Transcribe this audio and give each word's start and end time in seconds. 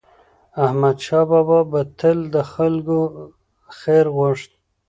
احمدشاه 0.65 1.25
بابا 1.31 1.59
به 1.71 1.81
تل 1.99 2.19
د 2.33 2.35
خلکو 2.53 2.99
خیر 3.79 4.05
غوښت. 4.15 4.51